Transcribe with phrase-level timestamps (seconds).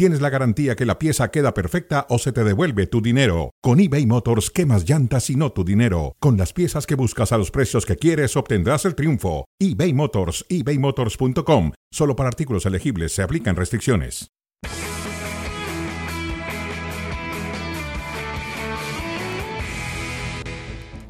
[0.00, 3.50] tienes la garantía que la pieza queda perfecta o se te devuelve tu dinero.
[3.60, 6.16] Con eBay Motors, quemas llantas y no tu dinero.
[6.20, 9.44] Con las piezas que buscas a los precios que quieres, obtendrás el triunfo.
[9.58, 11.72] eBay Motors, ebaymotors.com.
[11.92, 14.30] Solo para artículos elegibles se aplican restricciones.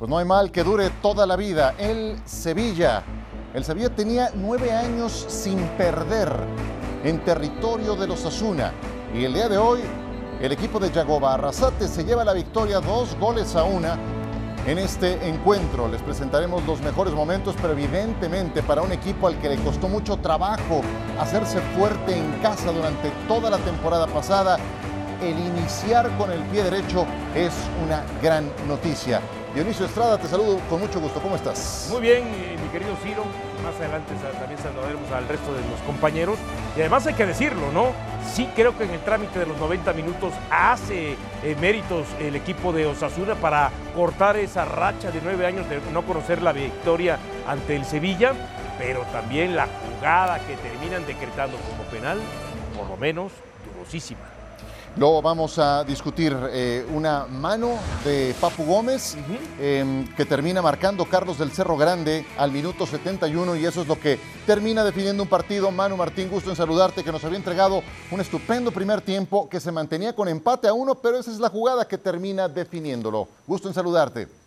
[0.01, 1.77] Pues no hay mal que dure toda la vida.
[1.79, 3.05] El Sevilla.
[3.55, 8.73] El Sevilla tenía nueve años sin perder en territorio de los Asuna.
[9.15, 9.81] Y el día de hoy,
[10.41, 13.99] el equipo de Yagoba Arrasate se lleva la victoria dos goles a una
[14.67, 15.89] en este encuentro.
[15.89, 20.17] Les presentaremos los mejores momentos, pero evidentemente para un equipo al que le costó mucho
[20.19, 20.83] trabajo
[21.19, 24.59] hacerse fuerte en casa durante toda la temporada pasada,
[25.23, 27.53] el iniciar con el pie derecho es
[27.85, 29.21] una gran noticia.
[29.55, 31.21] Dionisio Estrada, te saludo con mucho gusto.
[31.21, 31.89] ¿Cómo estás?
[31.91, 32.25] Muy bien,
[32.63, 33.25] mi querido Ciro.
[33.63, 36.39] Más adelante también saludaremos al resto de los compañeros.
[36.77, 37.93] Y además hay que decirlo, ¿no?
[38.33, 42.73] Sí creo que en el trámite de los 90 minutos hace eh, méritos el equipo
[42.73, 47.77] de Osasuna para cortar esa racha de nueve años de no conocer la victoria ante
[47.77, 48.33] el Sevilla,
[48.79, 52.19] pero también la jugada que terminan decretando como penal,
[52.77, 53.33] por lo menos,
[53.75, 54.30] dudosísima.
[54.97, 59.17] Luego vamos a discutir eh, una mano de Papu Gómez
[59.61, 63.99] em, que termina marcando Carlos del Cerro Grande al minuto 71 y eso es lo
[63.99, 65.71] que termina definiendo un partido.
[65.71, 69.71] Manu Martín, gusto en saludarte que nos había entregado un estupendo primer tiempo que se
[69.71, 73.29] mantenía con empate a uno, pero esa es la jugada que termina definiéndolo.
[73.47, 74.40] Gusto en saludarte.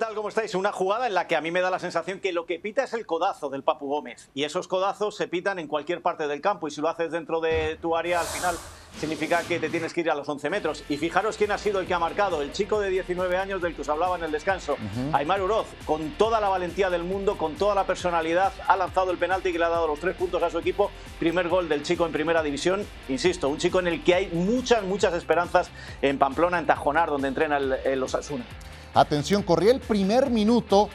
[0.00, 0.14] ¿Qué tal?
[0.14, 0.54] ¿Cómo estáis?
[0.54, 2.84] Una jugada en la que a mí me da la sensación que lo que pita
[2.84, 4.30] es el codazo del Papu Gómez.
[4.32, 6.68] Y esos codazos se pitan en cualquier parte del campo.
[6.68, 8.56] Y si lo haces dentro de tu área, al final
[8.98, 10.84] significa que te tienes que ir a los 11 metros.
[10.88, 12.40] Y fijaros quién ha sido el que ha marcado.
[12.40, 14.78] El chico de 19 años del que os hablaba en el descanso.
[15.12, 19.18] Aymar Uroz, con toda la valentía del mundo, con toda la personalidad, ha lanzado el
[19.18, 20.90] penalti que le ha dado los tres puntos a su equipo.
[21.18, 22.86] Primer gol del chico en primera división.
[23.10, 27.28] Insisto, un chico en el que hay muchas, muchas esperanzas en Pamplona, en Tajonar, donde
[27.28, 28.46] entrena el, el Osasuna.
[28.94, 30.88] Atención, corría el primer minuto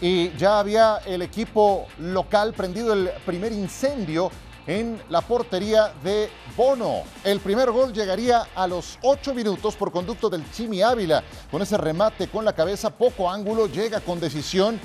[0.00, 4.30] y ya había el equipo local prendido el primer incendio
[4.66, 7.02] en la portería de Bono.
[7.24, 11.22] El primer gol llegaría a los ocho minutos por conducto del Chimi Ávila.
[11.50, 14.80] Con ese remate con la cabeza, poco ángulo, llega con decisión.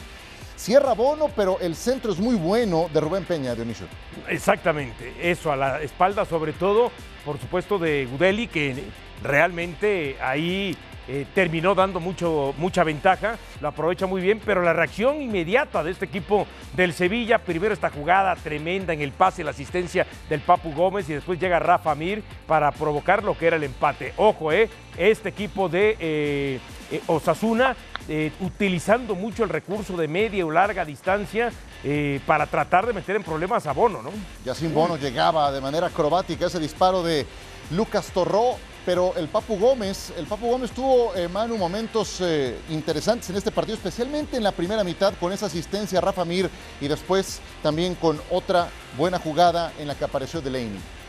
[0.55, 3.87] Cierra Bono, pero el centro es muy bueno de Rubén Peña, Dionisio.
[4.29, 6.91] Exactamente, eso a la espalda sobre todo,
[7.25, 8.83] por supuesto, de Gudeli, que
[9.23, 15.21] realmente ahí eh, terminó dando mucho, mucha ventaja, lo aprovecha muy bien, pero la reacción
[15.21, 20.05] inmediata de este equipo del Sevilla, primero esta jugada tremenda en el pase, la asistencia
[20.29, 24.13] del Papu Gómez y después llega Rafa Mir para provocar lo que era el empate.
[24.17, 26.59] Ojo, eh, este equipo de eh,
[26.91, 27.75] eh, Osasuna
[28.41, 31.49] utilizando mucho el recurso de media o larga distancia
[32.25, 34.09] para tratar de meter en problemas a Bono, ¿no?
[34.43, 37.25] Ya sin Bono llegaba de manera acrobática ese disparo de
[37.69, 43.29] Lucas Torró pero el Papu Gómez, el Papu Gómez tuvo, eh, Manu, momentos eh, interesantes
[43.29, 46.49] en este partido, especialmente en la primera mitad con esa asistencia a Rafa Mir
[46.79, 51.00] y después también con otra buena jugada en la que apareció Delaney.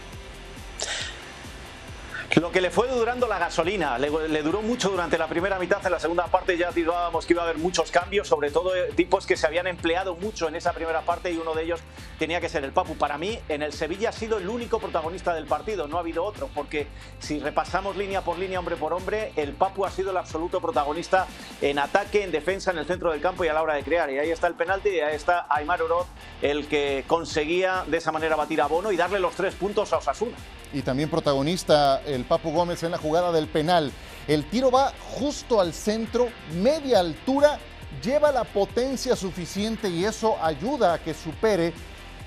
[2.40, 5.92] Lo que le fue durando la gasolina, le, duró mucho durante la primera mitad, en
[5.92, 9.26] la segunda parte ya tirábamos que iba a haber muchos cambios, sobre todo eh, tipos
[9.26, 11.80] que se habían empleado mucho en esa primera parte y uno de ellos
[12.18, 12.96] tenía que ser el Papu.
[12.96, 16.24] Para mí, en el Sevilla ha sido el único protagonista del partido, no ha habido
[16.24, 16.86] otro, porque
[17.18, 21.26] si repasamos línea por línea, hombre por hombre, el Papu ha sido el absoluto protagonista
[21.60, 24.10] en ataque, en defensa, en el centro del campo y a la hora de crear.
[24.10, 26.06] Y ahí está el penalti y ahí está Aymar Oroz,
[26.40, 29.98] el que conseguía de esa manera batir a Bono y darle los tres puntos a
[29.98, 30.38] Osasuna
[30.72, 33.92] y también protagonista el Papu Gómez en la jugada del penal.
[34.28, 37.58] El tiro va justo al centro, media altura,
[38.02, 41.72] lleva la potencia suficiente y eso ayuda a que supere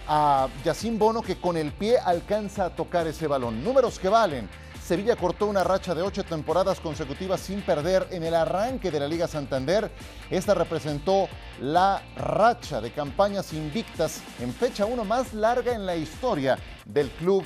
[0.07, 3.63] a Yacín Bono que con el pie alcanza a tocar ese balón.
[3.63, 4.49] Números que valen.
[4.85, 9.07] Sevilla cortó una racha de ocho temporadas consecutivas sin perder en el arranque de la
[9.07, 9.89] Liga Santander.
[10.29, 11.27] Esta representó
[11.59, 17.43] la racha de campañas invictas en fecha uno más larga en la historia del club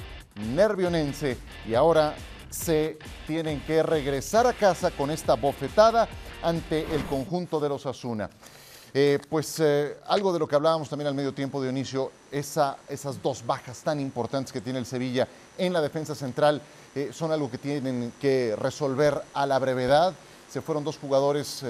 [0.54, 2.14] nervionense y ahora
[2.50, 2.98] se
[3.28, 6.08] tienen que regresar a casa con esta bofetada
[6.42, 8.30] ante el conjunto de los Asuna.
[8.94, 13.22] Eh, pues eh, algo de lo que hablábamos también al medio tiempo, Dionisio, esa, esas
[13.22, 16.62] dos bajas tan importantes que tiene el Sevilla en la defensa central
[16.96, 20.14] eh, son algo que tienen que resolver a la brevedad.
[20.50, 21.64] Se fueron dos jugadores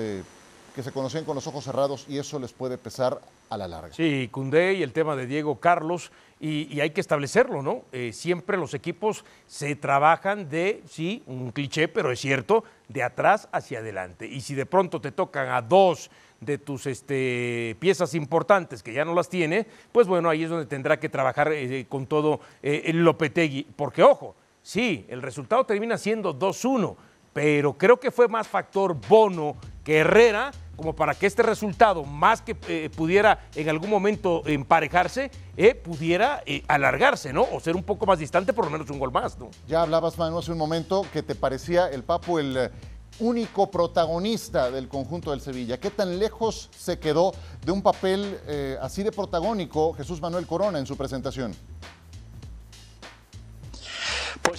[0.74, 3.94] que se conocían con los ojos cerrados y eso les puede pesar a la larga.
[3.94, 7.84] Sí, Cundé y el tema de Diego Carlos, y, hay que establecerlo, ¿no?
[7.92, 13.50] Eh, siempre los equipos se trabajan de, sí, un cliché, pero es cierto, de atrás
[13.52, 14.26] hacia adelante.
[14.26, 16.10] Y si de pronto te tocan a dos
[16.40, 20.66] de tus este, piezas importantes que ya no las tiene, pues bueno, ahí es donde
[20.66, 23.68] tendrá que trabajar eh, con todo eh, el Lopetegui.
[23.76, 26.96] Porque ojo, sí, el resultado termina siendo 2-1,
[27.34, 32.42] pero creo que fue más factor Bono que Herrera como para que este resultado, más
[32.42, 37.46] que eh, pudiera en algún momento emparejarse, eh, pudiera eh, alargarse, ¿no?
[37.52, 39.50] O ser un poco más distante, por lo menos un gol más, ¿no?
[39.68, 42.72] Ya hablabas, Manu, hace un momento que te parecía el Papu el
[43.20, 45.78] único protagonista del conjunto del Sevilla.
[45.82, 47.34] ¿Qué tan lejos se quedó
[47.66, 48.40] de un papel
[48.82, 51.54] así de protagónico Jesús Manuel Corona en su presentación?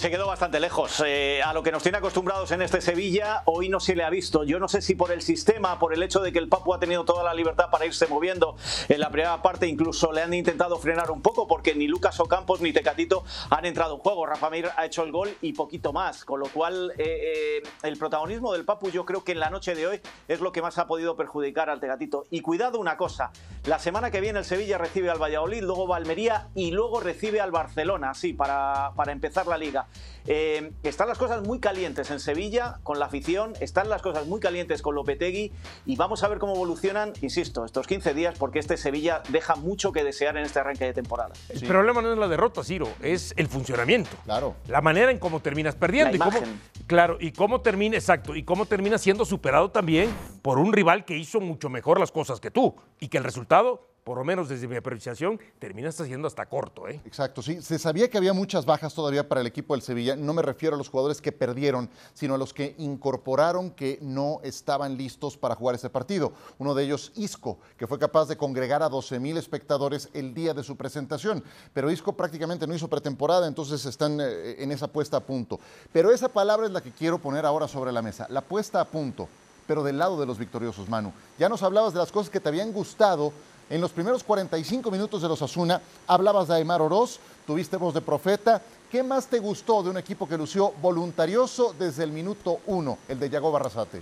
[0.01, 1.03] Se quedó bastante lejos.
[1.05, 4.09] Eh, a lo que nos tiene acostumbrados en este Sevilla, hoy no se le ha
[4.09, 4.43] visto.
[4.43, 6.79] Yo no sé si por el sistema, por el hecho de que el Papu ha
[6.79, 8.55] tenido toda la libertad para irse moviendo
[8.89, 12.61] en la primera parte, incluso le han intentado frenar un poco, porque ni Lucas Ocampos
[12.61, 14.25] ni Tecatito han entrado en juego.
[14.25, 16.25] Rafa Mir ha hecho el gol y poquito más.
[16.25, 19.75] Con lo cual, eh, eh, el protagonismo del Papu, yo creo que en la noche
[19.75, 22.25] de hoy es lo que más ha podido perjudicar al Tecatito.
[22.31, 23.29] Y cuidado una cosa:
[23.65, 27.39] la semana que viene el Sevilla recibe al Valladolid, luego va Almería y luego recibe
[27.39, 29.85] al Barcelona, sí, para, para empezar la liga.
[30.27, 34.39] Eh, están las cosas muy calientes en Sevilla con la afición, están las cosas muy
[34.39, 35.51] calientes con Lopetegui
[35.85, 39.91] y vamos a ver cómo evolucionan, insisto, estos 15 días porque este Sevilla deja mucho
[39.91, 41.33] que desear en este arranque de temporada.
[41.49, 44.11] El problema no es la derrota, Ciro, es el funcionamiento.
[44.25, 44.55] Claro.
[44.67, 46.15] La manera en cómo terminas perdiendo.
[46.15, 46.39] y cómo,
[46.85, 50.09] claro, y cómo termina, exacto, y cómo termina siendo superado también
[50.41, 53.90] por un rival que hizo mucho mejor las cosas que tú y que el resultado
[54.11, 56.85] por lo menos desde mi apreciación, termina siendo hasta corto.
[56.85, 56.99] ¿eh?
[57.05, 57.61] Exacto, sí.
[57.61, 60.17] Se sabía que había muchas bajas todavía para el equipo del Sevilla.
[60.17, 64.41] No me refiero a los jugadores que perdieron, sino a los que incorporaron que no
[64.43, 66.33] estaban listos para jugar ese partido.
[66.59, 70.53] Uno de ellos, Isco, que fue capaz de congregar a 12 mil espectadores el día
[70.53, 71.41] de su presentación.
[71.73, 75.57] Pero Isco prácticamente no hizo pretemporada, entonces están eh, en esa puesta a punto.
[75.93, 78.85] Pero esa palabra es la que quiero poner ahora sobre la mesa, la puesta a
[78.89, 79.29] punto
[79.67, 81.13] pero del lado de los victoriosos, Manu.
[81.39, 83.31] Ya nos hablabas de las cosas que te habían gustado
[83.71, 88.01] en los primeros 45 minutos de los Asuna hablabas de Aymar Oroz, tuviste voz de
[88.01, 88.61] profeta.
[88.91, 93.17] ¿Qué más te gustó de un equipo que lució voluntarioso desde el minuto uno, el
[93.17, 94.01] de Yago Barrasate?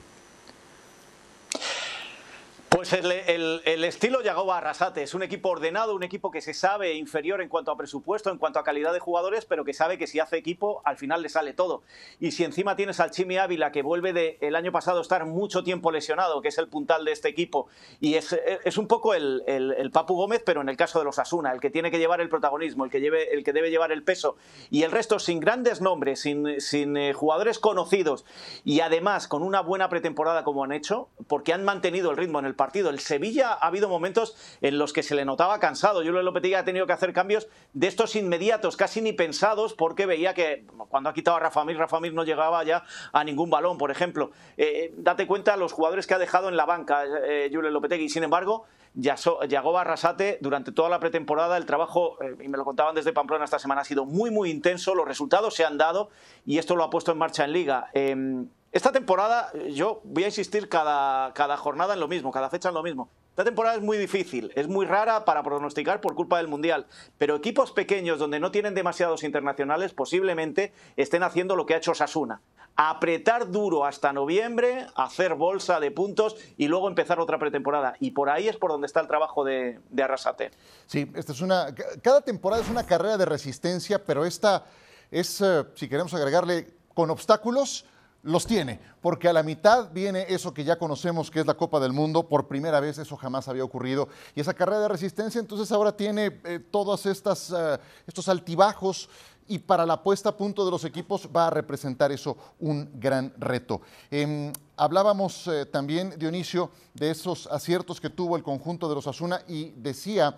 [2.70, 7.42] Pues el, estilo Yagoba Arrasate es un equipo ordenado, un equipo que se sabe inferior
[7.42, 10.20] en cuanto a presupuesto, en cuanto a calidad de jugadores, pero que sabe que si
[10.20, 11.82] hace equipo al final le sale todo.
[12.20, 15.64] Y si encima tienes al Chimi Ávila que vuelve de el año pasado estar mucho
[15.64, 17.70] tiempo lesionado, que es el puntal de este equipo,
[18.00, 18.38] y es,
[18.78, 21.90] un poco el, Papu Gómez, pero en el caso de los Asuna, el que tiene
[21.90, 24.38] que llevar el protagonismo, el que, lleve, el que debe llevar el peso,
[24.70, 28.26] y el resto sin grandes nombres, sin, sin eh, jugadores conocidos,
[28.64, 32.46] y además con una buena pretemporada como han hecho, porque han mantenido el ritmo en
[32.46, 32.90] el partido.
[32.90, 36.04] El Sevilla ha habido momentos en los que se le notaba cansado.
[36.04, 40.34] Yo Lopetegui ha tenido que hacer cambios de estos inmediatos, casi ni pensados, porque veía
[40.34, 42.84] que cuando ha quitado a Rafa Mir, Rafa Mir no llegaba ya
[43.14, 44.32] a ningún balón, por ejemplo.
[44.58, 48.10] Eh, date cuenta los jugadores que ha dejado en la banca eh, Lopetegui.
[48.10, 53.14] Sin embargo, Yagoba Arrasate, durante toda la pretemporada, el trabajo, y me lo contaban desde
[53.14, 54.96] Pamplona esta semana, ha sido muy, muy intenso.
[54.96, 56.10] Los resultados se han dado
[56.46, 57.90] y esto lo ha puesto en marcha en Liga.
[57.94, 62.70] Em, esta temporada, yo voy a insistir cada, cada jornada en lo mismo, cada fecha
[62.70, 63.10] en lo mismo.
[63.32, 66.88] Esta temporada es muy difícil, es muy rara para pronosticar por culpa del Mundial,
[67.18, 71.96] pero equipos pequeños donde no tienen demasiados internacionales posiblemente estén haciendo lo que ha hecho
[71.96, 72.42] Sasuna.
[72.82, 77.96] Apretar duro hasta noviembre, hacer bolsa de puntos y luego empezar otra pretemporada.
[78.00, 80.52] Y por ahí es por donde está el trabajo de, Arrasate.
[80.86, 81.76] Sí, esta es una.
[82.02, 84.64] Cada temporada es una carrera de resistencia, pero esta
[85.12, 87.84] es, eh, si queremos agregarle, con obstáculos
[88.24, 91.80] los tiene, porque a la mitad viene eso que ya conocemos que es la Copa
[91.80, 95.72] del Mundo, por primera vez eso jamás había ocurrido, y esa carrera de resistencia entonces
[95.72, 99.10] ahora tiene eh, todos estas, eh, estos altibajos
[99.50, 103.34] y para la puesta a punto de los equipos va a representar eso un gran
[103.38, 103.82] reto.
[104.10, 109.42] Em, hablábamos eh, también, Dionisio, de esos aciertos que tuvo el conjunto de los Asuna
[109.48, 110.38] y decía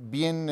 [0.00, 0.50] bien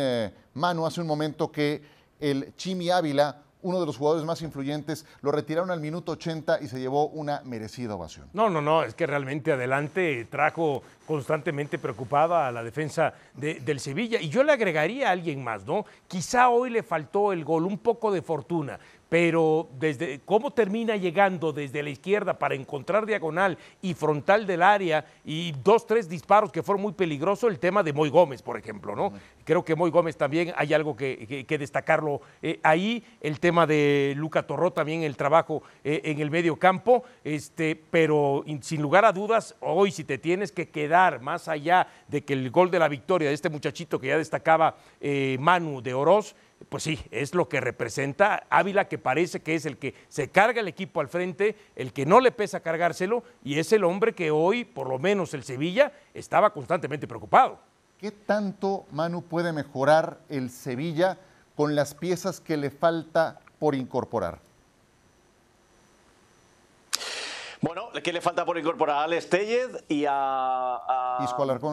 [0.53, 1.83] Manu hace un momento que
[2.21, 6.69] el Chimi Ávila uno de los jugadores más influyentes, lo retiraron al minuto 80 y
[6.69, 8.29] se llevó una merecida ovación.
[8.33, 14.21] No, no, no, es que realmente adelante trajo constantemente preocupada a la defensa del Sevilla.
[14.21, 15.85] Y yo le agregaría a alguien más, ¿no?
[16.09, 18.79] Quizá hoy le faltó el gol, un poco de fortuna,
[19.11, 25.05] pero desde cómo termina llegando desde la izquierda para encontrar diagonal y frontal del área
[25.25, 28.95] y dos, tres disparos que fueron muy peligrosos, el tema de Moy Gómez, por ejemplo,
[28.95, 29.13] ¿no?
[29.45, 34.45] Creo que Moy Gómez también hay algo que, destacarlo eh, ahí, el tema de Luca
[34.45, 39.57] Torró también, el trabajo eh, en el medio campo, este, pero sin lugar a dudas,
[39.59, 43.29] hoy si te tienes que quedar más allá de que el gol de la victoria
[43.29, 46.37] de este muchachito que ya destacaba eh, Manu de Oroz,
[46.69, 50.61] pues sí, es lo que representa Ávila, que parece que es el que se carga
[50.61, 54.31] el equipo al frente, el que no le pesa cargárselo, y es el hombre que
[54.31, 57.59] hoy, por lo menos el Sevilla, estaba constantemente preocupado.
[57.99, 61.19] ¿Qué tanto, Manu, puede mejorar el Sevilla
[61.57, 64.39] con las piezas que le falta por incorporar?
[67.61, 68.97] Bueno, ¿qué le falta por incorporar?
[68.97, 71.19] A Alex Tellez y a, a,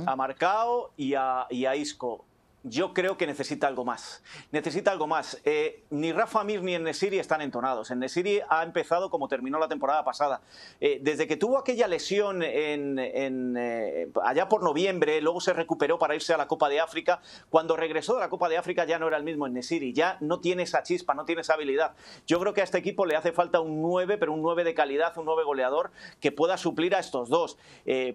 [0.06, 2.26] a Marcao y a, y a Isco
[2.64, 4.22] yo creo que necesita algo más.
[4.52, 5.40] Necesita algo más.
[5.46, 7.92] Eh, ni Rafa Mir ni Nesiri están entonados.
[7.92, 10.42] En Nesiri ha empezado como terminó la temporada pasada.
[10.82, 16.34] Eh, desde que tuvo aquella lesión eh, allá por noviembre, luego se recuperó para irse
[16.34, 17.22] a la Copa de África.
[17.50, 19.94] Cuando regresó de la Copa de África ya no era el mismo Nesiri.
[19.94, 21.96] Ya no tiene esa chispa, no tiene esa habilidad.
[22.26, 24.74] Yo creo que a este equipo le hace falta un 9, pero un 9 de
[24.74, 27.58] calidad, un 9 goleador que pueda suplir a estos dos.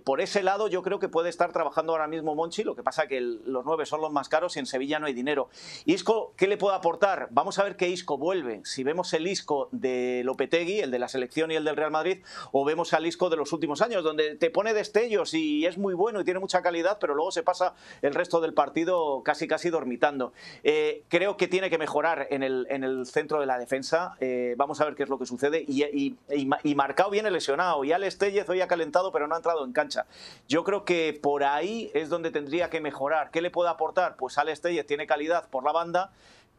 [0.05, 2.65] por ese lado, yo creo que puede estar trabajando ahora mismo Monchi.
[2.65, 5.13] Lo que pasa que los 9 son los más caros y en Sevilla no hay
[5.13, 5.49] dinero.
[5.85, 7.29] Isco, ¿qué le puedo aportar?
[7.31, 8.61] Vamos a ver qué Isco vuelve.
[8.65, 12.19] Si vemos el Isco de Lopetegui, el de la selección y el del Real Madrid,
[12.51, 15.95] o vemos al Isco de los últimos años, donde te pone destellos y es muy
[15.95, 19.71] bueno y tiene mucha calidad, pero luego se pasa el resto del partido casi casi
[19.71, 20.33] dormitando.
[20.65, 24.17] Eh, creo que tiene que mejorar en el, en el centro de la defensa.
[24.21, 25.65] Eh, vamos a ver qué es lo que sucede.
[25.67, 27.85] Y, y, y, Marcado viene lesionado.
[27.85, 30.07] Y Alex Tellez hoy ha calentado, pero no ha entrado en cancha.
[30.49, 33.31] Yo creo que por ahí es donde tendría que mejorar.
[33.31, 34.17] ¿Qué le puede aportar?
[34.23, 36.12] Pues Alex Tellez tiene calidad por la banda,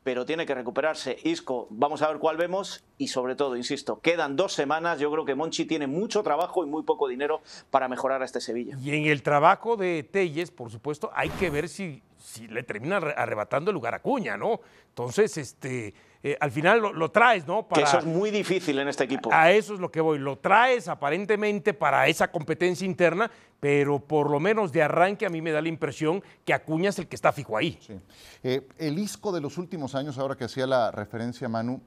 [0.04, 1.18] pero tiene que recuperarse.
[1.24, 5.00] Isco, vamos a ver cuál vemos y sobre todo, insisto, quedan dos semanas.
[5.00, 7.42] Yo creo que Monchi tiene mucho trabajo y muy poco dinero
[7.72, 8.76] para mejorar a este Sevilla.
[8.84, 12.98] Y en el trabajo de Telles, por supuesto, hay que ver si, si le termina
[12.98, 14.60] arrebatando el lugar a Cuña, ¿no?
[14.90, 15.94] Entonces, este
[16.26, 17.68] eh, al final lo, traes, ¿no?
[17.68, 19.30] Para, que eso es muy difícil en este equipo.
[19.34, 20.20] A eso es lo que voy.
[20.20, 25.42] Lo traes aparentemente para esa competencia interna, pero por lo menos de arranque a mí
[25.42, 27.78] me da la impresión que Acuña es el que está fijo ahí.
[27.86, 28.00] Sí.
[28.42, 31.82] Eh, el Isco de los últimos años, ahora que hacía la referencia Manu,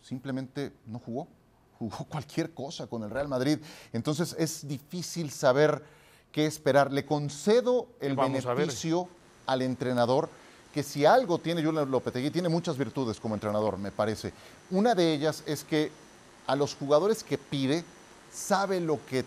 [0.00, 1.28] simplemente no jugó.
[1.78, 3.58] Jugó cualquier cosa con el Real Madrid.
[3.92, 5.82] Entonces es difícil saber
[6.32, 6.90] qué esperar.
[6.94, 9.06] Le concedo el beneficio
[9.44, 10.30] al entrenador
[10.76, 14.34] que si algo tiene Julian Lopetegui, tiene muchas virtudes como entrenador, me parece.
[14.70, 15.90] Una de ellas es que
[16.46, 17.82] a los jugadores que pide,
[18.30, 19.24] sabe lo que,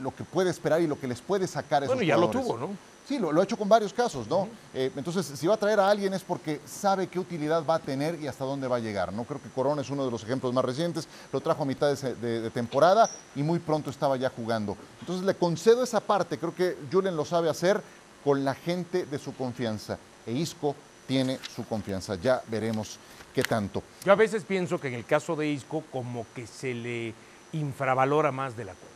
[0.00, 2.30] lo que puede esperar y lo que les puede sacar a esos Bueno, ya lo
[2.30, 2.70] tuvo, ¿no?
[3.06, 4.48] Sí, lo, ha hecho con varios casos, ¿no?
[4.72, 7.78] Eh, entonces, si va a traer a alguien es porque sabe qué utilidad va a
[7.78, 9.12] tener y hasta dónde va a llegar.
[9.12, 11.06] No creo que Corona es uno de los ejemplos más recientes.
[11.30, 14.78] Lo trajo a mitad de, temporada y muy pronto estaba ya jugando.
[15.00, 16.38] Entonces, le concedo esa parte.
[16.38, 17.82] Creo que Julen lo sabe hacer
[18.24, 20.74] con la gente de su confianza e Isco
[21.06, 22.16] tiene su confianza.
[22.16, 22.98] Ya veremos
[23.34, 23.82] qué tanto.
[24.04, 27.14] Yo a veces pienso que en el caso de Isco como que se le
[27.52, 28.94] infravalora más de la cuenta.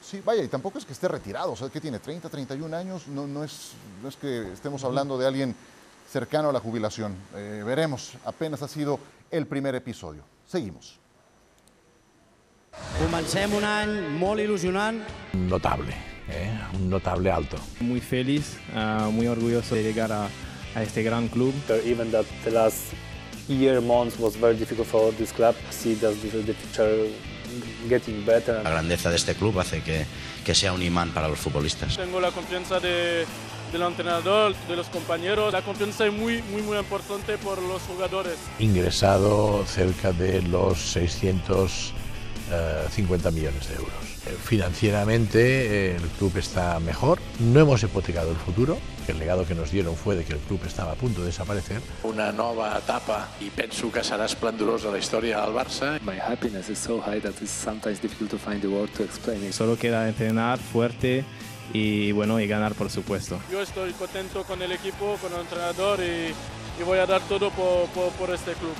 [0.00, 3.08] Sí, vaya, y tampoco es que esté retirado, o sea, que tiene 30, 31 años,
[3.08, 3.72] no, no, es,
[4.02, 5.54] no es que estemos hablando de alguien
[6.10, 7.14] cercano a la jubilación.
[7.34, 8.98] Eh, veremos, apenas ha sido
[9.30, 10.22] el primer episodio.
[10.46, 10.98] Seguimos.
[12.98, 15.00] Comencem un any molt il·lusionant.
[15.34, 15.94] Notable,
[16.30, 16.52] eh?
[16.74, 17.58] un notable alto.
[17.80, 20.28] Muy feliz, uh, muy orgulloso de llegar a,
[20.74, 21.54] a este gran club.
[21.84, 22.92] Even that the last
[23.48, 25.54] year, months was very difficult for this club.
[25.70, 27.08] See that the future
[27.88, 28.62] getting better.
[28.62, 30.06] La grandeza de este club hace que,
[30.44, 31.96] que sea un imán para los futbolistas.
[31.96, 33.24] Tengo la confianza de,
[33.72, 35.52] del entrenador, de los compañeros.
[35.52, 38.36] La confianza es muy, muy, muy importante por los jugadores.
[38.58, 41.94] Ingresado cerca de los 600
[42.90, 43.92] 50 millones de euros.
[44.26, 49.70] Eh, financieramente el club está mejor, no hemos hipotecado el futuro, el legado que nos
[49.70, 51.80] dieron fue de que el club estaba a punto de desaparecer.
[52.02, 55.96] Una nova etapa i penso que serà esplendorosa la història del Barça.
[56.02, 59.42] My happiness is so high that it's sometimes difficult to find the word to explain
[59.44, 59.52] it.
[59.52, 61.24] Solo queda entrenar fuerte
[61.72, 63.38] y bueno y ganar por supuesto.
[63.50, 66.32] Yo estoy contento con el equipo, con el entrenador y,
[66.80, 68.74] y voy a dar todo por, por, por este club.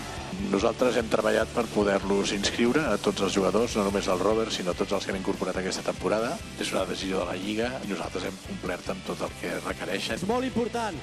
[0.53, 4.75] Nosaltres hem treballat per poder-los inscriure a tots els jugadors, no només al Robert, sinó
[4.75, 6.35] a tots els que hem incorporat aquesta temporada.
[6.61, 10.21] És una decisió de la Lliga i nosaltres hem complert amb tot el que requereixen.
[10.21, 10.97] És molt important.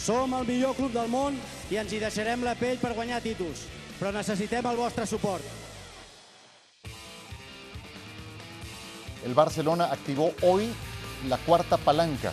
[0.00, 1.38] Som el millor club del món
[1.70, 3.66] i ens hi deixarem la pell per guanyar títols,
[3.98, 5.44] però necessitem el vostre suport.
[9.24, 10.70] El Barcelona activó hoy
[11.28, 12.32] la cuarta palanca,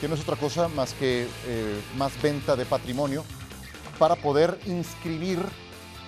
[0.00, 3.24] que no es otra cosa más que eh, más venta de patrimonio
[3.98, 5.40] para poder inscribir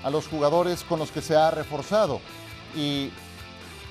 [0.02, 2.20] a los jugadores con los que se ha reforzado.
[2.75, 3.11] Y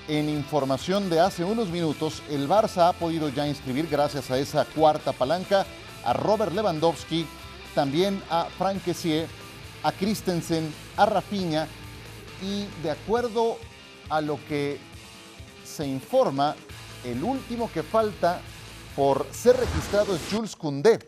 [0.07, 4.65] en información de hace unos minutos, el Barça ha podido ya inscribir, gracias a esa
[4.65, 5.65] cuarta palanca,
[6.03, 7.27] a Robert Lewandowski,
[7.75, 9.27] también a Frank Kessié,
[9.83, 11.67] a Christensen, a Rafinha
[12.41, 13.57] y de acuerdo
[14.09, 14.79] a lo que
[15.63, 16.55] se informa,
[17.03, 18.41] el último que falta
[18.95, 20.99] por ser registrado es Jules Koundé.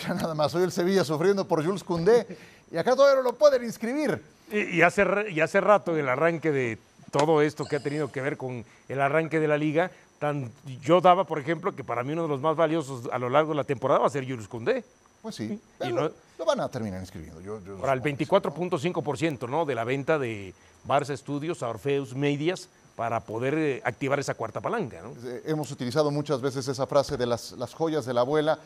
[0.08, 2.26] Mira nada más, hoy el Sevilla sufriendo por Jules Koundé
[2.70, 4.22] y acá todavía no lo pueden inscribir.
[4.50, 6.78] Y, y hace, y hace rato, en el arranque de
[7.10, 10.50] todo esto que ha tenido que ver con el arranque de la liga, tan,
[10.82, 13.50] yo daba, por ejemplo, que para mí uno de los más valiosos a lo largo
[13.50, 14.84] de la temporada va a ser Jules Koundé.
[15.22, 17.42] Pues sí, pero no, lo van a terminar inscribiendo.
[17.42, 19.66] Yo, yo para el 24.5% ¿no?
[19.66, 20.54] de la venta de
[20.86, 25.02] Barça Studios a Orpheus Medias para poder eh, activar esa cuarta palanca.
[25.02, 25.12] ¿no?
[25.28, 28.58] Eh, hemos utilizado muchas veces esa frase de las, las joyas de la abuela.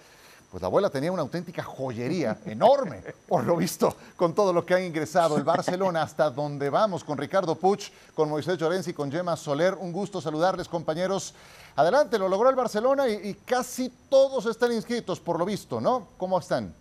[0.54, 4.74] Pues la abuela tenía una auténtica joyería enorme, por lo visto, con todo lo que
[4.74, 9.36] ha ingresado el Barcelona hasta donde vamos con Ricardo Puch, con Moisés Llorenzi, con Gemma
[9.36, 9.74] Soler.
[9.74, 11.34] Un gusto saludarles, compañeros.
[11.74, 16.06] Adelante, lo logró el Barcelona y, y casi todos están inscritos, por lo visto, ¿no?
[16.16, 16.72] ¿Cómo están?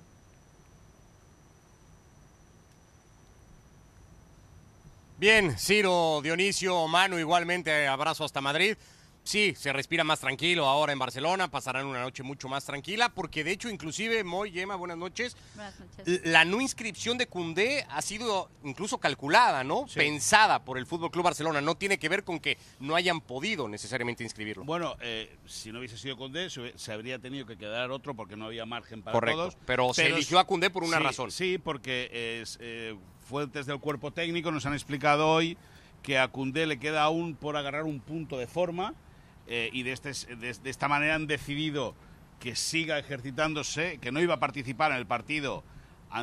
[5.18, 8.78] Bien, Ciro, Dionisio, Manu, igualmente abrazo hasta Madrid.
[9.24, 13.46] Sí, se respira más tranquilo ahora en Barcelona, pasarán una noche mucho más tranquila, porque
[13.46, 15.38] de hecho, inclusive, Moy, Yema, buenas noches.
[15.56, 16.22] Buenas noches.
[16.26, 19.88] La no inscripción de Cundé ha sido incluso calculada, ¿no?
[19.88, 20.00] Sí.
[20.00, 21.62] Pensada por el Fútbol Club Barcelona.
[21.62, 24.66] No tiene que ver con que no hayan podido necesariamente inscribirlo.
[24.66, 28.46] Bueno, eh, si no hubiese sido Condé, se, habría tenido que quedar otro porque no
[28.46, 29.58] había margen para Correcto, todos.
[29.66, 31.32] pero se eligió a Koundé por una sí, razón.
[31.32, 35.58] Sí, porque es, eh, fuentes del cuerpo técnico nos han explicado hoy
[36.02, 38.94] que a Cundé le queda aún por agarrar un punto de forma
[39.48, 41.96] eh, y de, este, de, de esta manera han decidido
[42.40, 45.64] que siga ejercitándose, que no iba a participar en el partido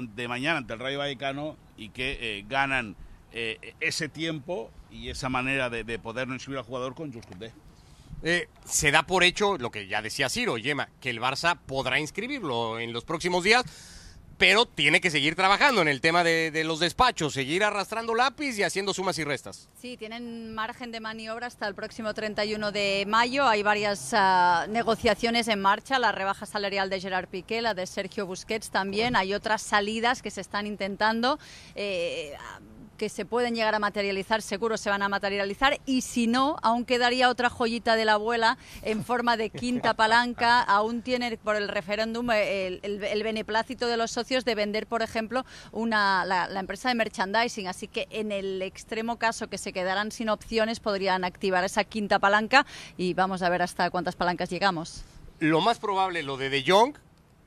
[0.01, 2.95] de mañana ante el Rayo Vallecano y que eh, ganan
[3.33, 7.53] eh, ese tiempo y esa manera de, de poder no inscribir al jugador con Jules.
[8.23, 11.99] Eh, se da por hecho lo que ya decía Ciro, Yema, que el Barça podrá
[11.99, 13.65] inscribirlo en los próximos días,
[14.41, 18.59] pero tiene que seguir trabajando en el tema de, de, los despachos, seguir arrastrando lápiz
[18.59, 19.69] y haciendo sumas y restas.
[19.79, 23.47] Sí, tienen margen de maniobra hasta el próximo 31 de mayo.
[23.47, 28.25] Hay varias uh, negociaciones en marcha, la rebaja salarial de Gerard Piqué, la de Sergio
[28.25, 29.15] Busquets también.
[29.15, 31.39] Hay otras salidas que se están intentando.
[31.75, 32.33] Eh,
[33.01, 36.85] que se pueden llegar a materializar, seguro se van a materializar, y si no, aún
[36.85, 41.69] quedaría otra joyita de la abuela en forma de quinta palanca, aún tiene por el
[41.69, 46.61] referéndum el, el, el beneplácito de los socios de vender, por ejemplo, una, la, la,
[46.61, 51.25] empresa de merchandising, así que en el extremo caso que se quedaran sin opciones podrían
[51.25, 52.67] activar esa quinta palanca
[52.99, 55.05] y vamos a ver hasta cuántas palancas llegamos.
[55.39, 56.99] Lo más probable, lo de De Jong,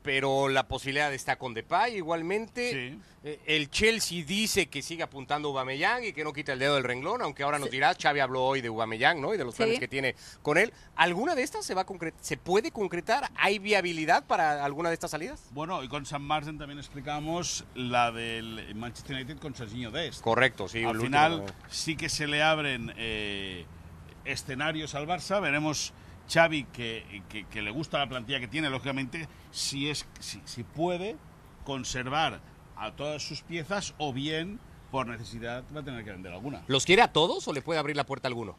[0.04, 2.70] pero la posibilidad está con Depay igualmente.
[2.92, 2.98] Sí.
[3.26, 6.74] Eh, el Chelsea dice que sigue apuntando a Aubameyang y que no quita el dedo
[6.74, 9.32] del renglón, aunque ahora nos dirás, Xavi habló hoy de Aubameyang, ¿no?
[9.32, 9.80] Y de los planes Sí.
[9.80, 10.74] que tiene con él.
[10.94, 13.30] ¿Alguna de estas se va a concre- se puede concretar?
[13.36, 15.40] ¿Hay viabilidad para alguna de estas salidas?
[15.52, 20.20] Bueno, y con San Martin también explicamos la del Manchester United con Serginho Dest.
[20.20, 20.84] Correcto, sí.
[20.84, 21.58] Al final último.
[21.70, 23.64] sí que se le abren eh,
[24.26, 25.40] escenarios al Barça.
[25.40, 25.94] Veremos
[26.28, 30.62] Xavi, que, que- que le gusta la plantilla que tiene, lógicamente, si, es, si, si
[30.62, 31.16] puede
[31.64, 32.40] conservar
[32.76, 34.58] a todas sus piezas o bien,
[34.90, 36.62] por necesidad, va a tener que vender alguna.
[36.68, 38.56] ¿Los quiere a todos o le puede abrir la puerta a alguno?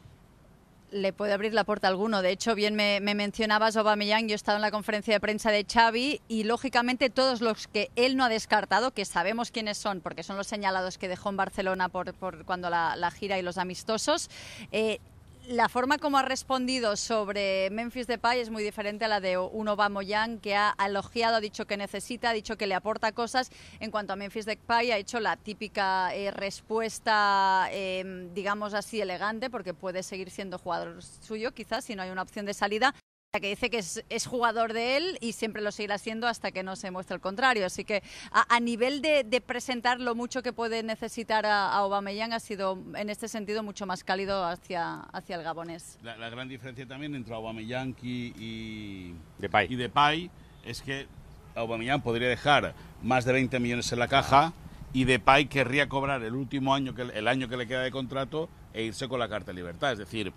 [0.92, 2.22] le puede abrir la puerta a alguno.
[2.22, 5.50] De hecho, bien me, me mencionabas Aubameyang, yo he estado en la conferencia de prensa
[5.50, 10.00] de Xavi y lógicamente todos los que él no ha descartado, que sabemos quiénes son,
[10.00, 13.42] porque son los señalados que dejó en Barcelona por, por cuando la, la, gira y
[13.42, 14.30] los amistosos,
[14.70, 15.00] eh,
[15.48, 19.68] la forma como ha respondido sobre Memphis Depay es muy diferente a la de un
[19.68, 23.50] Aubameyang que ha elogiado, ha dicho que necesita, ha dicho que le aporta cosas.
[23.78, 29.50] En cuanto a Memphis Depay ha hecho la típica eh, respuesta, eh, digamos así, elegante,
[29.50, 32.94] porque puede seguir siendo jugador suyo, quizás si no hay una opción de salida
[33.40, 36.62] que dice que es, es, jugador de él y siempre lo seguirá siendo hasta que
[36.62, 37.66] no se muestre el contrario.
[37.66, 41.78] Así que a, a nivel de, de, presentar lo mucho que puede necesitar a, a,
[41.78, 45.98] Aubameyang ha sido en este sentido mucho más cálido hacia, hacia el gabonés.
[46.02, 49.72] La, la gran diferencia también entre Aubameyang y, y, Depay.
[49.72, 50.30] y Depay
[50.64, 51.06] es que
[51.54, 54.52] Aubameyang podría dejar más de 20 millones en la caja
[54.92, 58.48] y Depay querría cobrar el último año, que, el año que le queda de contrato
[58.72, 59.92] e irse con la carta de libertad.
[59.92, 60.32] Es decir,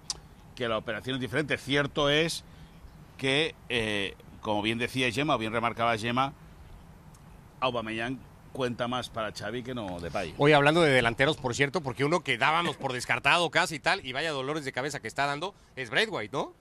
[0.55, 1.57] que la operación es diferente.
[1.57, 2.43] Cierto es
[3.19, 6.33] que, eh, como bien decía Gemma, o bien remarcaba Gemma,
[7.59, 8.17] Aubameyang
[8.53, 10.33] cuenta más para Xavi que no Depay.
[10.37, 14.03] Hoy hablando de delanteros, por cierto, porque uno que dábamos por descartado casi y tal,
[14.03, 16.53] y vaya dolores de cabeza que está dando, es Braithwaite, ¿no?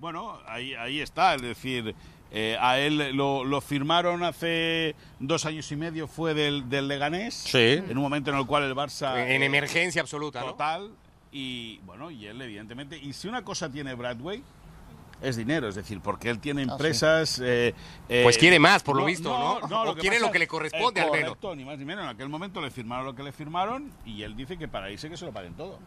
[0.00, 1.94] Bueno, ahí, ahí está, es decir,
[2.32, 7.34] Eh, a él lo, lo firmaron hace dos años y medio, fue del, del Leganés,
[7.34, 7.58] Sí.
[7.58, 9.18] en un momento en el cual el Barça...
[9.26, 10.52] En eh, emergencia absoluta, ¿no?
[10.52, 10.92] Total,
[11.32, 14.44] y bueno, y él evidentemente, y si una cosa tiene Bradway,
[15.22, 17.38] es dinero, es decir, porque él tiene empresas...
[17.42, 17.74] eh,
[18.08, 19.54] eh, Pues quiere más, por lo visto, ¿no?
[19.90, 21.36] O que quiere pasa- lo que le corresponde, eh, al menos.
[21.56, 22.04] ni más ni menos.
[22.04, 25.08] En aquel momento le firmaron lo que le firmaron y él dice que para irse
[25.10, 25.78] que se lo paguen todo.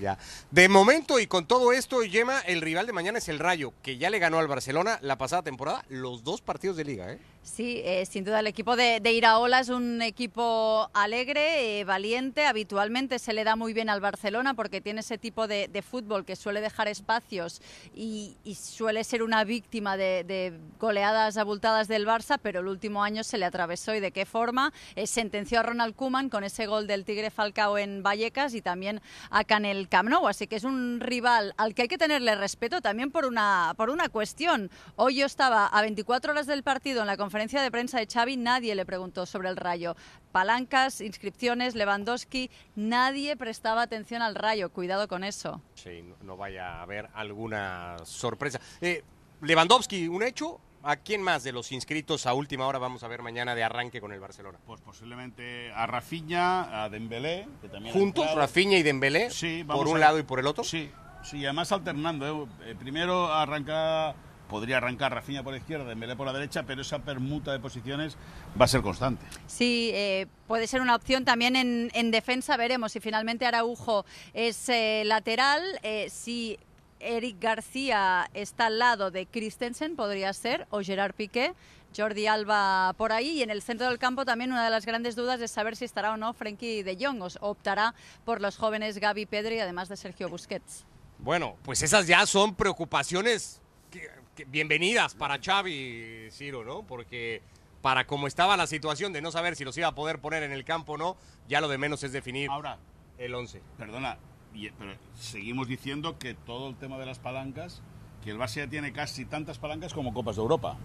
[0.00, 0.18] Ya.
[0.50, 3.98] De momento y con todo esto, Yema, el rival de mañana es el Rayo, que
[3.98, 7.18] ya le ganó al Barcelona la pasada temporada los dos partidos de liga, ¿eh?
[7.46, 12.44] Sí, eh, sin duda el equipo de, Iraola es un equipo alegre, eh, valiente.
[12.44, 16.34] Habitualmente se le da muy bien al Barcelona porque tiene ese tipo de, fútbol que
[16.34, 17.62] suele dejar espacios
[17.94, 23.22] y, suele ser una víctima de, de goleadas abultadas del Barça, pero el último año
[23.22, 24.72] se le atravesó y de qué forma.
[24.96, 29.00] Eh, sentenció a Ronald Koeman con ese gol del Tigre Falcao en Vallecas y también
[29.30, 30.06] acá en el Camp.
[30.28, 33.90] Así que es un rival al que hay que tenerle respeto también por una, por
[33.90, 34.70] una cuestión.
[34.94, 38.36] Hoy yo estaba a 24 horas del partido en la conferencia de prensa de Xavi,
[38.36, 39.96] nadie le preguntó sobre el Rayo.
[40.32, 44.70] Palancas, inscripciones, Lewandowski, nadie prestaba atención al Rayo.
[44.70, 45.60] Cuidado con eso.
[45.74, 48.60] Sí, no, no vaya a haber alguna sorpresa.
[48.80, 49.02] Eh,
[49.40, 50.60] Lewandowski, un hecho.
[50.82, 54.00] ¿A quién más de los inscritos a última hora vamos a ver mañana de arranque
[54.00, 54.58] con el Barcelona?
[54.66, 58.34] Pues posiblemente a Rafinha, a Dembélé, que también ha ¿Juntos.
[58.34, 59.30] Rafinha y Dembélé?
[59.30, 60.62] Sí, ¿Por un a- lado y por el otro?
[60.62, 60.90] Sí,
[61.24, 62.46] sí, además alternando.
[62.64, 62.70] ¿eh?
[62.70, 64.14] Eh, primero arranca,
[64.48, 68.16] podría arrancar Rafinha por la izquierda, Dembélé por la derecha, pero esa permuta de posiciones
[68.60, 69.26] va a ser constante.
[69.48, 72.56] Sí, eh, puede ser una opción también en, en defensa.
[72.56, 75.62] Veremos si finalmente Araujo es eh, lateral.
[75.82, 76.60] eh, si
[77.00, 81.54] Eric García está al lado de Christensen, podría ser, o Gerard Piqué.
[81.96, 85.16] Jordi Alba por ahí y en el centro del campo también una de las grandes
[85.16, 87.94] dudas es saber si estará o no Frenkie de Jong o optará
[88.26, 90.84] por los jóvenes Gaby Pedri además de Sergio Busquets.
[91.18, 96.82] Bueno, pues esas ya son preocupaciones que- que bienvenidas para Xavi, Ciro, ¿no?
[96.82, 97.40] Porque
[97.80, 100.52] para cómo estaba la situación de no saber si los iba a poder poner en
[100.52, 101.16] el campo o no,
[101.48, 102.78] ya lo de menos es definir Ahora,
[103.16, 103.62] el 11.
[103.78, 104.18] perdona,
[104.56, 107.82] y- pero seguimos diciendo que todo el tema de las palancas,
[108.24, 110.76] que el Barça ya tiene casi tantas palancas como Copas de Europa.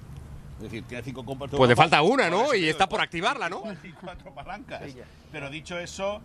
[0.57, 1.81] Es decir, tiene cinco Copas de Pues le Europa.
[1.89, 2.53] falta una, ¿no?
[2.53, 3.63] Y está por activarla, ¿no?
[3.83, 4.83] y cuatro palancas.
[5.31, 6.21] Pero dicho eso,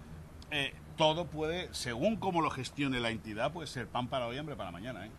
[0.51, 4.57] eh, todo puede, según cómo lo gestione la entidad, puede ser pan para hoy, hambre
[4.57, 5.07] para mañana.
[5.07, 5.11] ¿eh?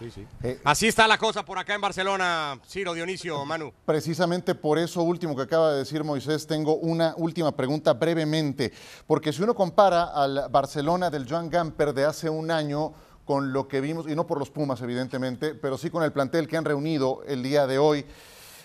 [0.00, 0.26] Sí, sí.
[0.42, 3.70] Eh, Así está la cosa por acá en Barcelona, Ciro, Dionisio, Manu.
[3.84, 8.72] Precisamente por eso último que acaba de decir Moisés, tengo una última pregunta brevemente,
[9.06, 12.94] porque si uno compara al Barcelona del Joan Gamper de hace un año
[13.26, 16.48] con lo que vimos, y no por los Pumas evidentemente, pero sí con el plantel
[16.48, 18.06] que han reunido el día de hoy,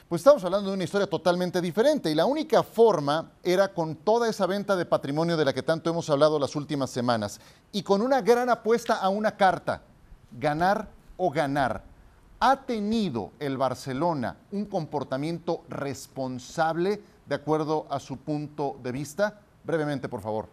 [0.08, 4.30] pues estamos hablando de una historia totalmente diferente y la única forma era con toda
[4.30, 7.42] esa venta de patrimonio de la que tanto hemos hablado las últimas semanas
[7.74, 9.82] y con una gran apuesta a una carta,
[10.32, 11.84] ganar o ganar.
[12.40, 19.40] ¿Ha tenido el Barcelona un comportamiento responsable de acuerdo a su punto de vista?
[19.64, 20.48] Brevemente, por favor.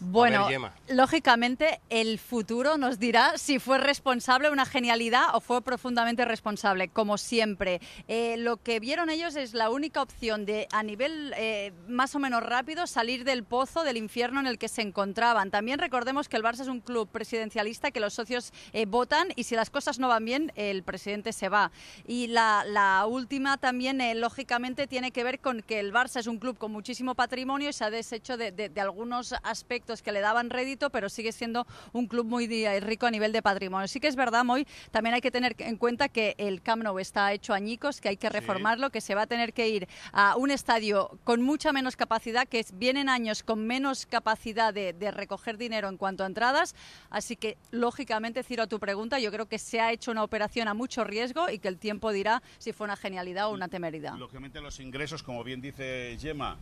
[0.00, 6.24] Bueno, ver, lógicamente el futuro nos dirá si fue responsable una genialidad o fue profundamente
[6.24, 7.80] responsable, como siempre.
[8.08, 12.18] Eh, lo que vieron ellos es la única opción de, a nivel eh, más o
[12.18, 15.50] menos rápido, salir del pozo, del infierno en el que se encontraban.
[15.50, 19.44] También recordemos que el Barça es un club presidencialista, que los socios eh, votan y
[19.44, 21.72] si las cosas no van bien, el presidente se va.
[22.06, 26.38] Y la, la última también, lógicamente, tiene que ver con que el Barça es un
[26.38, 30.20] club con muchísimo patrimonio y se ha deshecho de, de- de algunos aspectos que le
[30.20, 33.88] daban rédito, pero sigue siendo un club muy di- rico a nivel de patrimonio.
[33.88, 36.98] Sí que es verdad, Moy, también hay que tener en cuenta que el Camp Nou
[37.00, 40.36] está hecho añicos, que hay que reformarlo, que se va a tener que ir a
[40.36, 45.58] un estadio con mucha menos capacidad, que vienen años con menos capacidad de, de recoger
[45.58, 46.74] dinero en cuanto a entradas.
[47.10, 50.68] Así que, lógicamente, Ciro, a tu pregunta, yo creo que se ha hecho una operación
[50.68, 54.14] a mucho riesgo y que el tiempo dirá si fue una genialidad o una temeridad.
[54.16, 56.56] Lógicamente los ingresos, como bien dice Gemma,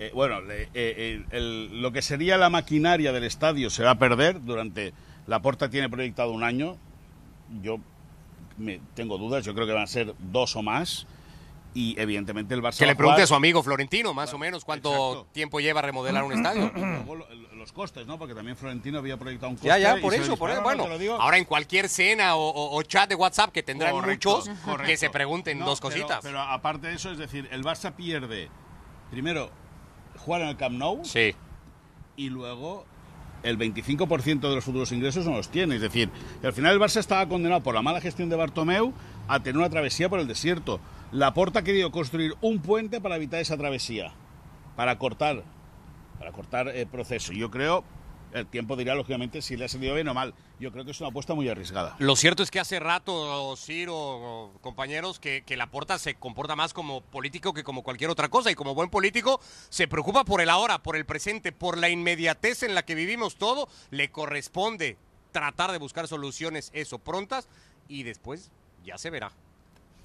[0.00, 3.98] eh, bueno, eh, eh, el- lo que sería la maquinaria del estadio se va a
[3.98, 4.92] perder durante...
[5.26, 6.76] La Porta tiene proyectado un año,
[7.62, 7.78] yo
[8.58, 11.06] me, tengo dudas, yo creo que van a ser dos o más,
[11.74, 14.64] y evidentemente el Barça Que le pregunte jugar- a su amigo Florentino, más o menos,
[14.64, 15.26] cuánto Exacto.
[15.32, 16.72] tiempo lleva a remodelar un estadio.
[17.54, 18.18] Los costes, ¿no?
[18.18, 19.68] Porque también Florentino había proyectado un coste.
[19.68, 20.62] Ya, ya, por eso, por eso.
[20.62, 20.86] Bueno,
[21.20, 24.86] ahora en cualquier cena o, o- o chat de WhatsApp que tendrán Correcto, muchos, correcto.
[24.86, 26.20] que se pregunten No, dos pero- cositas.
[26.22, 28.48] Pero, aparte de eso, es decir, el Barça pierde,
[29.10, 29.50] primero,
[30.20, 31.04] jugar en el Camp Nou.
[31.04, 31.34] Sí.
[32.16, 32.84] Y luego
[33.42, 35.76] el 25% de los futuros ingresos no los tiene.
[35.76, 38.92] Es decir, que al final el Barça estaba condenado por la mala gestión de Bartomeu
[39.28, 40.80] a tener una travesía por el desierto.
[41.12, 44.12] Laporta ha querido construir un puente para evitar esa travesía,
[44.76, 45.42] para cortar,
[46.18, 47.32] para cortar el proceso.
[47.32, 47.84] Yo creo
[48.32, 50.34] El tiempo dirá, lógicamente, si le ha salido bien o mal.
[50.58, 51.96] Yo creo que es una apuesta muy arriesgada.
[51.98, 57.00] Lo cierto es que hace rato, Ciro, compañeros, que, que Laporta se comporta más como
[57.00, 58.50] político que como cualquier otra cosa.
[58.50, 62.62] Y como buen político, se preocupa por el ahora, por el presente, por la inmediatez
[62.62, 63.68] en la que vivimos todo.
[63.90, 64.96] Le corresponde
[65.32, 67.48] tratar de buscar soluciones, eso, prontas.
[67.88, 68.50] Y después
[68.84, 69.32] ya se verá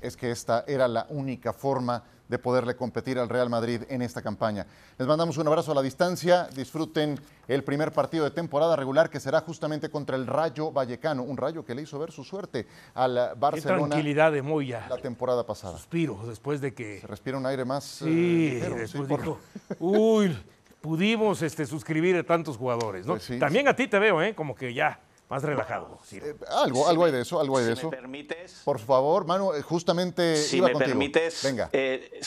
[0.01, 4.21] es que esta era la única forma de poderle competir al Real Madrid en esta
[4.21, 4.65] campaña.
[4.97, 9.19] Les mandamos un abrazo a la distancia, disfruten el primer partido de temporada regular que
[9.19, 13.33] será justamente contra el Rayo Vallecano, un Rayo que le hizo ver su suerte al
[13.37, 13.83] Barcelona.
[13.83, 14.87] Qué tranquilidad de Moya.
[14.89, 15.77] La temporada pasada.
[15.77, 16.99] Suspiro después de que...
[17.01, 19.39] Se respira un aire más Sí, eh, después dijo,
[19.79, 20.35] uy,
[20.81, 23.13] pudimos este, suscribir a tantos jugadores, ¿no?
[23.13, 23.39] Pues sí.
[23.39, 24.35] También a ti te veo, ¿eh?
[24.35, 25.99] Como que ya más relajado.
[26.11, 27.89] Eh, algo, algo hay de eso, algo hay de si eso.
[27.91, 28.61] me permites.
[28.63, 30.91] Por favor, Manu, eh, justamente Si iba me contigo.
[30.91, 31.43] permites.
[31.43, 31.69] Venga.
[31.73, 32.19] eh,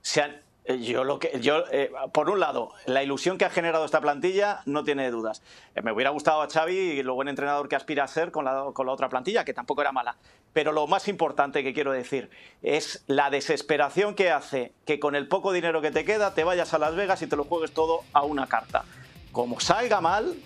[0.00, 0.40] se han-
[0.80, 4.62] yo lo que yo eh, por un lado la ilusión que ha generado esta plantilla
[4.64, 5.42] no tiene dudas
[5.74, 8.44] Eh, me hubiera gustado a Xavi y lo buen entrenador que aspira a ser con
[8.44, 10.16] la, con la otra plantilla que tampoco era mala
[10.52, 12.30] pero lo más importante que quiero decir
[12.62, 16.72] es la desesperación que hace que con el poco dinero que te queda te vayas
[16.74, 18.84] a Las Vegas y te lo juegues todo a una carta
[19.32, 20.36] como salga mal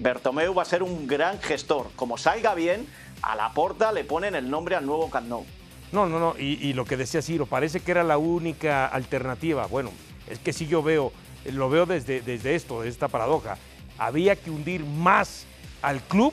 [0.00, 2.86] Bertomeu va a ser un gran gestor como salga bien
[3.22, 5.46] a la porta le ponen el nombre al nuevo Camp Nou
[5.92, 6.34] No, no, no.
[6.36, 9.66] Y, y lo que decía Ciro, parece que era la única alternativa.
[9.66, 9.92] Bueno,
[10.28, 11.12] es que sí yo veo,
[11.44, 13.56] lo veo desde, desde esto, de esta paradoja.
[13.96, 15.46] Había que hundir más
[15.82, 16.32] al club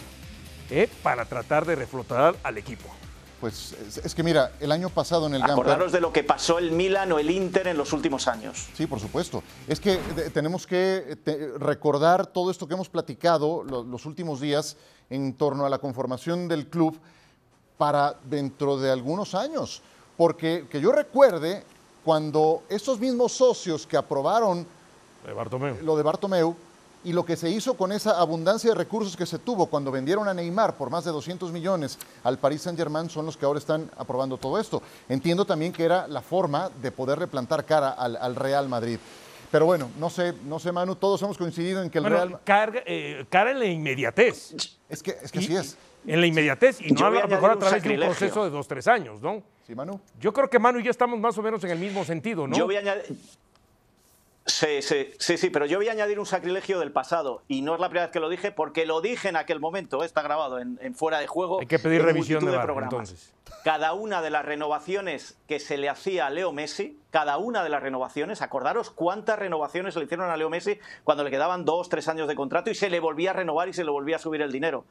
[0.70, 0.90] ¿eh?
[1.04, 2.90] para tratar de reflotar al equipo.
[3.44, 5.56] Pues es, es que mira, el año pasado en el Gamper...
[5.56, 8.68] Acordaros de lo que pasó el Milan o el Inter en los últimos años.
[8.74, 9.44] Sí, por supuesto.
[9.68, 14.06] Es que de- tenemos que eh, te- recordar todo esto que hemos platicado lo- los
[14.06, 14.78] últimos días
[15.10, 16.98] en torno a la conformación del club
[17.78, 19.82] para dentro de algunos años.
[20.16, 21.66] Porque que yo recuerde,
[22.06, 24.66] cuando estos mismos socios que aprobaron
[25.26, 25.76] De Bartomeu.
[25.84, 26.56] lo de Bartomeu
[27.04, 30.28] y lo que se hizo con esa abundancia de recursos que se tuvo cuando vendieron
[30.28, 33.90] a Neymar por más de 200 millones al Paris Saint-Germain son los que ahora están
[33.98, 34.82] aprobando todo esto.
[35.10, 39.00] Entiendo también que era la forma de poderle plantar cara al, al Real Madrid.
[39.52, 42.40] Pero bueno, no sé, no sé, Manu, todos hemos coincidido en que el Bueno, Real...
[42.44, 44.56] carga, eh, cara en la inmediatez.
[44.90, 45.78] Es que, es que así es.
[46.08, 48.50] En la inmediatez y no a a lo mejor a través de un proceso de
[48.50, 49.44] dos, tres años, ¿no?
[49.66, 50.00] Sí, Manu.
[50.20, 52.58] Yo creo que Manu y yo estamos más o menos en el mismo sentido, ¿no?
[52.58, 53.16] Yo voy a añadir.
[54.46, 57.44] Sí, sí, sí, sí, pero yo voy a añadir un sacrilegio del pasado.
[57.48, 60.04] Y no es la primera vez que lo dije, porque lo dije en aquel momento,
[60.04, 61.62] está grabado en, en fuera de juego.
[61.62, 63.34] Hay que pedir revisión de entonces.
[63.64, 67.70] Cada una de las renovaciones que se le hacía a Leo Messi, cada una de
[67.70, 72.10] las renovaciones, acordaros cuántas renovaciones le hicieron a Leo Messi cuando le quedaban dos, tres
[72.10, 74.42] años de contrato y se le volvía a renovar y se le volvía a subir
[74.42, 74.84] el dinero.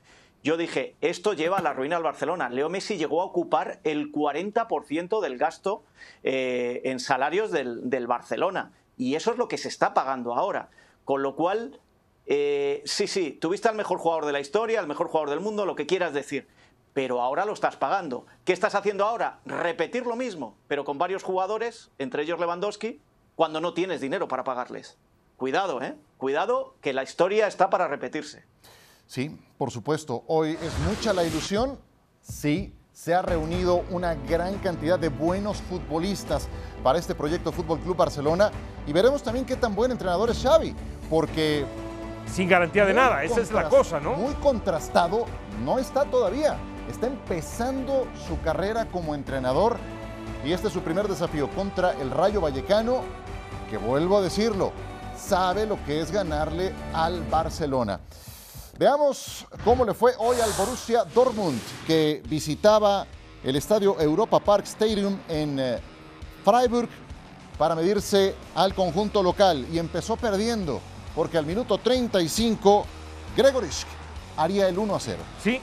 [0.42, 2.48] Yo dije, esto lleva a la ruina al Barcelona.
[2.48, 5.84] Leo Messi llegó a ocupar el 40% del gasto
[6.24, 8.72] eh, en salarios del, del Barcelona.
[8.96, 10.70] Y eso es lo que se está pagando ahora.
[11.04, 11.80] Con lo cual,
[12.26, 15.66] eh, sí, sí, tuviste al mejor jugador de la historia, al mejor jugador del mundo,
[15.66, 16.48] lo que quieras decir.
[16.92, 18.26] Pero ahora lo estás pagando.
[18.44, 19.40] ¿Qué estás haciendo ahora?
[19.46, 23.00] Repetir lo mismo, pero con varios jugadores, entre ellos Lewandowski,
[23.34, 24.98] cuando no tienes dinero para pagarles.
[25.36, 25.96] Cuidado, ¿eh?
[26.18, 28.44] Cuidado, que la historia está para repetirse.
[29.06, 30.22] Sí, por supuesto.
[30.28, 31.78] Hoy es mucha la ilusión.
[32.20, 36.48] Sí, se ha reunido una gran cantidad de buenos futbolistas
[36.82, 38.50] para este proyecto Fútbol Club Barcelona
[38.86, 40.74] y veremos también qué tan buen entrenador es Xavi,
[41.08, 41.64] porque
[42.26, 44.14] Sin garantía de nada, esa es la cosa, ¿no?
[44.14, 45.26] Muy contrastado
[45.64, 46.56] no está todavía.
[46.90, 49.76] Está empezando su carrera como entrenador
[50.44, 53.02] y este es su primer desafío contra el Rayo Vallecano,
[53.70, 54.72] que vuelvo a decirlo,
[55.16, 58.00] sabe lo que es ganarle al Barcelona.
[58.82, 63.06] Veamos cómo le fue hoy al Borussia Dortmund, que visitaba
[63.44, 65.78] el estadio Europa Park Stadium en eh,
[66.44, 66.88] Freiburg
[67.56, 70.80] para medirse al conjunto local y empezó perdiendo
[71.14, 72.84] porque al minuto 35
[73.36, 73.86] Gregoric
[74.36, 75.18] haría el 1 a 0.
[75.40, 75.60] Sí,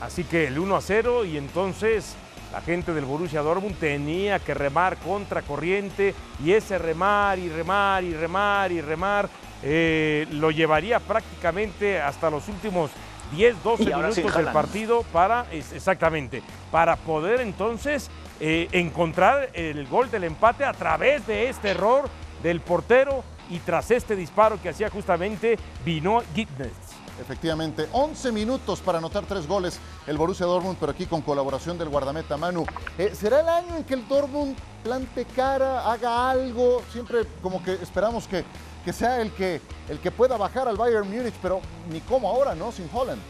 [0.00, 2.14] así que el 1 a 0 y entonces
[2.52, 8.04] la gente del Borussia Dortmund tenía que remar contra corriente y ese remar y remar
[8.04, 9.28] y remar y remar
[9.62, 12.90] eh, lo llevaría prácticamente hasta los últimos
[13.32, 19.50] 10, 12 Y ahora minutos del partido para, es- exactamente, para poder entonces eh, encontrar
[19.54, 22.08] el gol del empate a través de este error
[22.42, 26.72] del portero y tras este disparo que hacía justamente Vino Gitnes.
[27.20, 31.88] Efectivamente, 11 minutos para anotar tres goles el Borussia Dortmund, pero aquí con colaboración del
[31.88, 32.64] guardameta Manu.
[32.98, 36.82] Eh, ¿Será el año en que el Dortmund plante cara, haga algo?
[36.90, 38.44] Siempre como que esperamos que,
[38.84, 42.54] que sea el que, el que pueda bajar al Bayern Múnich, pero ni cómo ahora,
[42.54, 42.72] ¿no?
[42.72, 43.20] Sin Holland.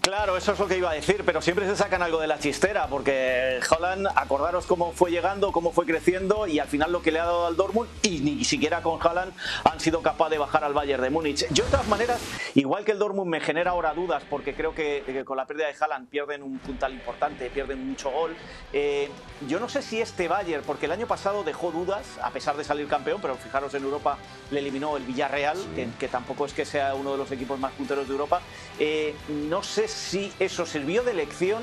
[0.00, 2.40] Claro, eso es lo que iba a decir, pero siempre se sacan algo de la
[2.40, 7.12] chistera, porque Holland, acordaros cómo fue llegando, cómo fue creciendo y al final lo que
[7.12, 9.32] le ha dado al Dortmund y ni siquiera con Haaland
[9.64, 11.46] han sido capaz de bajar al Bayern de Múnich.
[11.50, 12.20] Yo de todas maneras,
[12.54, 15.68] igual que el Dortmund me genera ahora dudas, porque creo que, que con la pérdida
[15.68, 18.34] de Haaland pierden un puntal importante, pierden mucho gol.
[18.72, 19.08] Eh,
[19.46, 22.64] yo no sé si este Bayern, porque el año pasado dejó dudas, a pesar de
[22.64, 24.18] salir campeón, pero fijaros en Europa
[24.50, 27.72] le eliminó el Villarreal, que, que tampoco es que sea uno de los equipos más
[27.72, 28.40] punteros de Europa.
[28.78, 31.62] Eh, no sé si eso sirvió de lección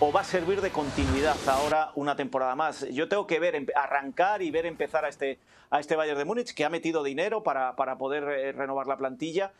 [0.00, 2.86] o va a servir de continuidad ahora una temporada más.
[2.90, 5.40] Yo tengo que ver, arrancar y ver empezar a este,
[5.70, 8.96] a este Bayern de Múnich, que ha metido dinero para, para poder eh, renovar la
[8.96, 9.52] plantilla.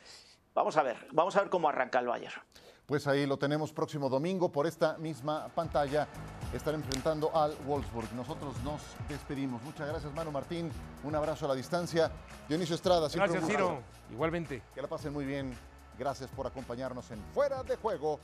[0.54, 2.40] Vamos a ver, vamos a ver cómo arranca el Bayern.
[2.86, 6.06] Pues ahí lo tenemos próximo domingo por esta misma pantalla.
[6.54, 8.10] Estar enfrentando al Wolfsburg.
[8.14, 9.60] Nosotros nos despedimos.
[9.62, 10.70] Muchas gracias, Manu Martín.
[11.02, 12.10] Un abrazo a la distancia.
[12.48, 13.74] Dionisio Estrada, siempre Gracias, un gusto.
[13.74, 13.82] Ciro.
[14.10, 14.62] Igualmente.
[14.74, 15.54] Que la pasen muy bien.
[15.98, 18.20] Gracias por acompañarnos en Fuera de Juego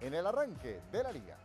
[0.00, 1.36] en el arranque de la liga.